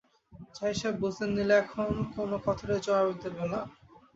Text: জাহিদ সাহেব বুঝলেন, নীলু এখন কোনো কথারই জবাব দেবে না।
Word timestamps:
জাহিদ 0.55 0.77
সাহেব 0.79 0.95
বুঝলেন, 1.01 1.29
নীলু 1.35 1.53
এখন 1.61 1.87
কোনো 2.15 2.35
কথারই 2.45 2.79
জবাব 2.85 3.07
দেবে 3.21 3.45
না। 3.51 3.59